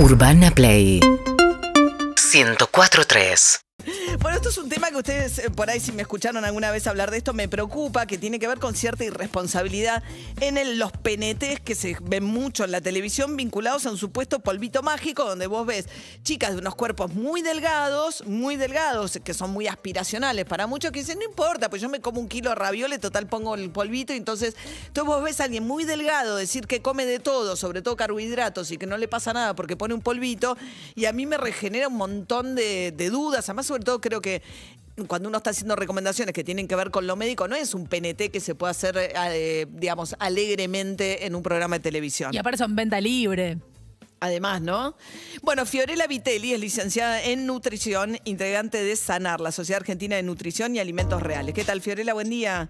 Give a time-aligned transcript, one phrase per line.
[0.00, 0.98] Urbana Play.
[2.16, 3.69] 104.3
[4.22, 6.86] Bueno, esto es un tema que ustedes, eh, por ahí, si me escucharon alguna vez
[6.86, 10.02] hablar de esto, me preocupa, que tiene que ver con cierta irresponsabilidad
[10.42, 14.82] en los PNTs que se ven mucho en la televisión vinculados a un supuesto polvito
[14.82, 15.86] mágico, donde vos ves
[16.22, 20.98] chicas de unos cuerpos muy delgados, muy delgados, que son muy aspiracionales para muchos, que
[20.98, 24.12] dicen, no importa, pues yo me como un kilo de raviole, total pongo el polvito,
[24.12, 24.54] y entonces,
[24.86, 28.70] entonces vos ves a alguien muy delgado decir que come de todo, sobre todo carbohidratos,
[28.70, 30.58] y que no le pasa nada porque pone un polvito,
[30.94, 34.42] y a mí me regenera un montón de, de dudas, además sobre todo creo que
[35.06, 37.86] cuando uno está haciendo recomendaciones que tienen que ver con lo médico, no es un
[37.86, 42.34] PNT que se puede hacer, eh, digamos, alegremente en un programa de televisión.
[42.34, 43.58] Y aparte son venta libre.
[44.22, 44.96] Además, ¿no?
[45.42, 50.76] Bueno, Fiorella Vitelli es licenciada en nutrición, integrante de Sanar, la Sociedad Argentina de Nutrición
[50.76, 51.54] y Alimentos Reales.
[51.54, 52.12] ¿Qué tal, Fiorella?
[52.12, 52.68] Buen día.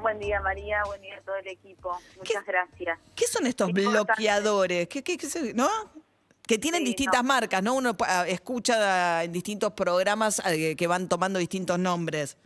[0.00, 0.82] Buen día, María.
[0.86, 1.98] Buen día a todo el equipo.
[2.16, 2.96] Muchas gracias.
[3.16, 4.86] ¿Qué son estos bloqueadores?
[4.86, 5.68] ¿Qué, qué, qué se- ¿No?
[6.46, 7.28] Que tienen Sí, distintas no.
[7.28, 7.74] marcas, ¿no?
[7.74, 12.36] Uno ah, escucha en distintos programas eh, que van tomando distintos nombres.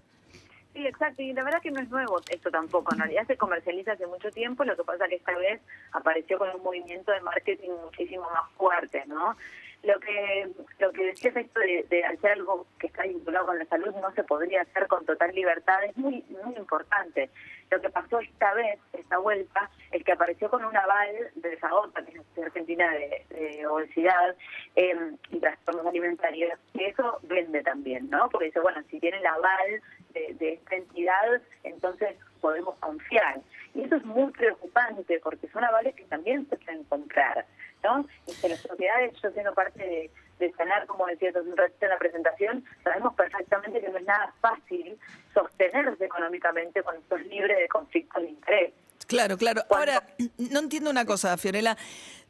[0.73, 1.23] Sí, exacto.
[1.23, 2.93] Y la verdad que no es nuevo esto tampoco.
[2.95, 4.65] En realidad se comercializa hace mucho tiempo.
[4.65, 5.61] Lo que pasa que esta vez
[5.93, 9.37] apareció con un movimiento de marketing muchísimo más fuerte, ¿no?
[9.83, 10.49] Lo que
[10.81, 14.13] lo que decías esto de, de hacer algo que está vinculado con la salud no
[14.13, 17.31] se podría hacer con total libertad es muy muy importante.
[17.71, 19.71] Lo que pasó esta vez, esta vuelta,
[20.09, 24.35] que apareció con un aval de SAOTA, que es la Argentina de, Obesidad
[24.75, 24.97] eh,
[25.29, 28.31] y Trastornos Alimentarios, y eso vende también, ¿no?
[28.31, 29.83] Porque dice, bueno, si tiene el aval
[30.15, 33.43] de, esta entidad, entonces podemos confiar.
[33.75, 37.45] Y eso es muy preocupante porque son avales que también se pueden comprar,
[37.85, 38.07] ¿no?
[38.27, 41.91] Y que las sociedades, yo siendo parte de, de Sanar, como decía un ratito en
[41.91, 44.99] la presentación, sabemos perfectamente que no es nada fácil
[45.35, 48.73] sostenerse económicamente cuando sos libre de conflictos de interés.
[49.09, 49.63] Claro, claro.
[49.67, 50.07] Cuando- Ahora,
[50.37, 51.77] no entiendo una cosa, Fiorella.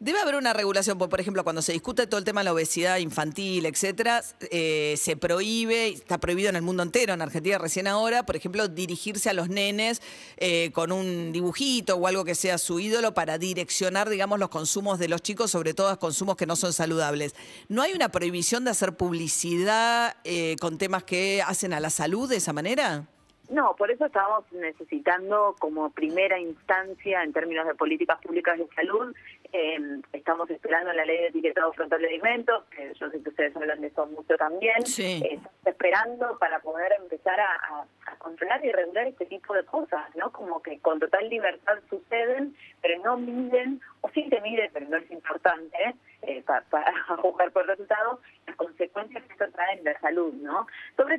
[0.01, 2.53] Debe haber una regulación, por por ejemplo, cuando se discute todo el tema de la
[2.53, 7.89] obesidad infantil, etcétera, eh, se prohíbe, está prohibido en el mundo entero, en Argentina recién
[7.89, 10.01] ahora, por ejemplo, dirigirse a los nenes
[10.37, 15.01] eh, con un dibujito o algo que sea su ídolo para direccionar, digamos, los consumos
[15.01, 17.35] de los chicos, sobre todo los consumos que no son saludables.
[17.69, 22.29] ¿No hay una prohibición de hacer publicidad eh, con temas que hacen a la salud
[22.29, 23.09] de esa manera?
[23.49, 29.15] No, por eso estamos necesitando como primera instancia en términos de políticas públicas de salud,
[29.53, 29.79] eh,
[30.13, 33.81] estamos esperando la ley de etiquetado frontal de alimentos, que yo sé que ustedes hablan
[33.81, 35.23] de eso mucho también, Sí.
[35.25, 39.65] Eh, estamos esperando para poder empezar a, a- a controlar y regular este tipo de
[39.65, 40.31] cosas, ¿no?
[40.31, 44.99] Como que con total libertad suceden, pero no miden, o sí se mide, pero no
[44.99, 46.93] es importante, eh, pa- para
[47.23, 50.67] juzgar por resultados, las consecuencias que esto trae en la salud, ¿no?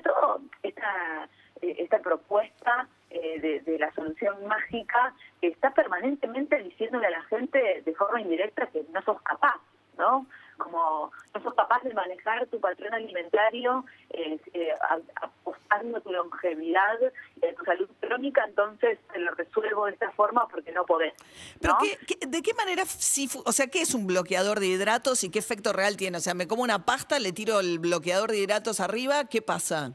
[0.03, 1.27] Todo esta
[1.61, 7.23] eh, esta propuesta eh, de, de la solución mágica que está permanentemente diciéndole a la
[7.23, 9.59] gente de forma indirecta que no sos capaz,
[9.97, 10.25] ¿no?
[10.59, 14.69] Como no sos capaz de manejar tu patrón alimentario eh, eh,
[15.15, 16.97] apostando tu longevidad
[17.41, 21.13] y a tu salud crónica, entonces te lo resuelvo de esta forma porque no podés.
[21.61, 25.23] Pero qué- qué- ¿de qué manera, fu- o sea, qué es un bloqueador de hidratos
[25.23, 26.17] y qué efecto real tiene?
[26.17, 29.93] O sea, me como una pasta, le tiro el bloqueador de hidratos arriba, ¿qué pasa?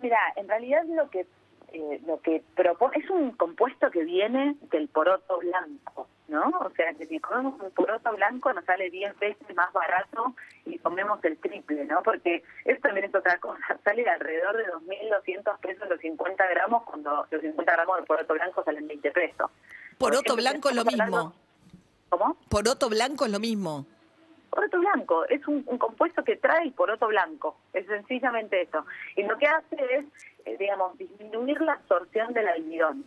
[0.00, 1.26] Mira, en realidad lo que
[1.74, 6.48] eh, lo que propone es un compuesto que viene del poroto blanco, ¿no?
[6.60, 10.34] O sea, que si comemos un poroto blanco nos sale 10 veces más barato
[10.66, 12.02] y comemos el triple, ¿no?
[12.02, 17.26] Porque eso también es otra cosa, sale alrededor de 2.200 pesos los 50 gramos cuando
[17.30, 19.50] los 50 gramos de poroto blanco salen 20 pesos.
[19.98, 21.34] Poroto blanco es lo hablando- mismo.
[22.08, 22.36] ¿Cómo?
[22.48, 23.86] Poroto blanco es lo mismo.
[24.50, 28.84] Poroto blanco es un, un compuesto que trae el poroto blanco, es sencillamente eso.
[29.16, 30.04] Y lo que hace es,
[30.44, 33.04] eh, digamos, disminuir la absorción del almidón.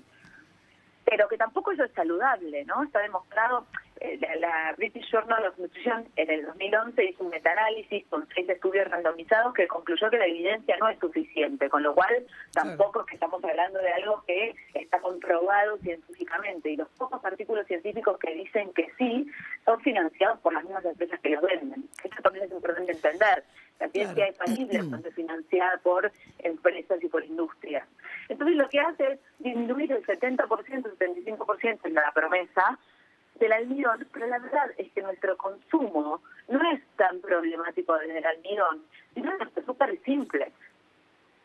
[1.05, 2.83] Pero que tampoco eso es saludable, ¿no?
[2.83, 3.67] Está demostrado,
[3.99, 8.49] eh, la, la British Journal of Nutrition en el 2011 hizo un metaanálisis con seis
[8.49, 13.05] estudios randomizados que concluyó que la evidencia no es suficiente, con lo cual tampoco es
[13.07, 16.71] que estamos hablando de algo que está comprobado científicamente.
[16.71, 19.27] Y los pocos artículos científicos que dicen que sí
[19.63, 21.85] son financiados por las mismas empresas que los venden.
[22.03, 23.43] Esto también es importante entender.
[23.79, 24.31] La ciencia Claro.
[24.31, 27.85] es falible cuando es financiada por empresas y por industrias.
[28.29, 30.83] Entonces lo que hace es disminuir el 70%, el
[31.37, 32.77] 75% en la promesa
[33.39, 38.25] del almidón, pero la verdad es que nuestro consumo no es tan problemático desde el
[38.25, 38.83] almidón,
[39.13, 40.51] sino en los azúcares simples.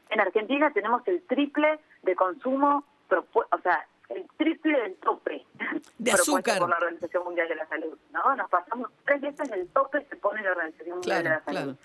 [0.08, 5.44] En Argentina tenemos el triple de consumo, o sea, el triple del tope
[5.99, 6.58] De azúcar.
[6.58, 8.35] por la Organización Mundial de la Salud, ¿no?
[8.37, 11.76] Nos pasamos tres veces el tope que pone la Organización Mundial Claro, de la Salud.
[11.76, 11.79] claro.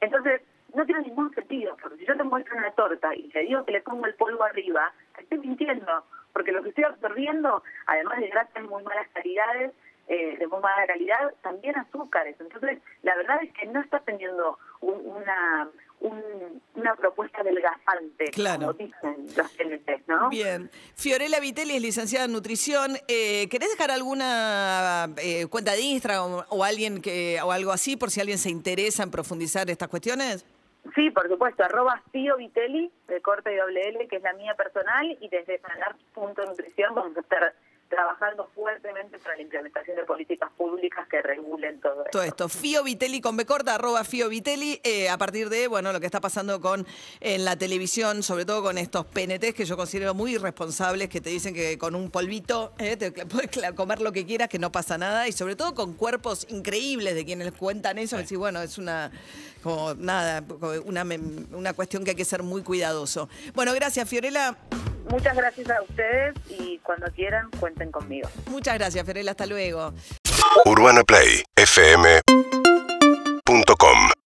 [0.00, 0.42] Entonces,
[0.74, 3.72] no tiene ningún sentido, porque si yo te muestro una torta y te digo que
[3.72, 8.28] le pongo el polvo arriba, te estoy mintiendo, porque lo que estoy absorbiendo, además de
[8.28, 9.72] grasas de muy malas calidades,
[10.08, 12.36] eh, de muy mala calidad, también azúcares.
[12.40, 15.68] Entonces, la verdad es que no está teniendo una
[16.02, 18.68] una propuesta delgazante, claro.
[18.68, 20.28] como dicen los PNT, ¿no?
[20.30, 20.70] Bien.
[20.96, 22.96] Fiorella Vitelli es licenciada en nutrición.
[23.06, 28.10] Eh, ¿Querés dejar alguna eh, cuenta de Instagram o, alguien que o algo así por
[28.10, 30.44] si alguien se interesa en profundizar estas cuestiones?
[30.94, 34.54] Sí, por supuesto, arroba Fio Vitelli, de corte y doble L, que es la mía
[34.54, 37.54] personal, y desde sanar.nutrición vamos a estar
[37.92, 42.10] trabajando fuertemente para la implementación de políticas públicas que regulen todo esto.
[42.10, 42.48] Todo esto.
[42.48, 46.06] Fio Vitelli con B corta, arroba Fio Vitelli, eh, a partir de bueno lo que
[46.06, 46.86] está pasando con
[47.20, 51.28] en la televisión, sobre todo con estos PNTs que yo considero muy irresponsables, que te
[51.28, 54.96] dicen que con un polvito eh, te puedes comer lo que quieras, que no pasa
[54.96, 58.36] nada, y sobre todo con cuerpos increíbles de quienes cuentan eso, sí.
[58.36, 59.12] bueno, es una
[59.62, 60.42] como nada,
[60.86, 61.04] una,
[61.52, 63.28] una cuestión que hay que ser muy cuidadoso.
[63.54, 64.56] Bueno, gracias Fiorella.
[65.12, 68.30] Muchas gracias a ustedes y cuando quieran cuenten conmigo.
[68.46, 69.32] Muchas gracias, Ferela.
[69.32, 69.92] Hasta luego.
[70.64, 72.61] Urbana Play, FM.